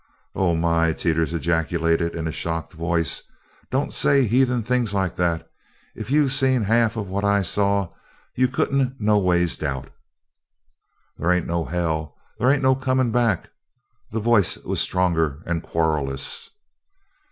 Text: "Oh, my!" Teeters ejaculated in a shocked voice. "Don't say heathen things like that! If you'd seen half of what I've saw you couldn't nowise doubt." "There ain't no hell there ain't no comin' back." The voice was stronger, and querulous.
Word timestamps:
"Oh, 0.33 0.55
my!" 0.55 0.93
Teeters 0.93 1.31
ejaculated 1.31 2.15
in 2.15 2.27
a 2.27 2.31
shocked 2.31 2.73
voice. 2.73 3.21
"Don't 3.69 3.93
say 3.93 4.25
heathen 4.25 4.63
things 4.63 4.95
like 4.95 5.15
that! 5.17 5.47
If 5.95 6.09
you'd 6.09 6.29
seen 6.31 6.63
half 6.63 6.97
of 6.97 7.07
what 7.07 7.23
I've 7.23 7.45
saw 7.45 7.87
you 8.33 8.47
couldn't 8.47 8.99
nowise 8.99 9.55
doubt." 9.57 9.91
"There 11.19 11.31
ain't 11.31 11.45
no 11.45 11.65
hell 11.65 12.15
there 12.39 12.49
ain't 12.49 12.63
no 12.63 12.73
comin' 12.73 13.11
back." 13.11 13.51
The 14.09 14.19
voice 14.19 14.57
was 14.57 14.79
stronger, 14.79 15.43
and 15.45 15.61
querulous. 15.61 16.49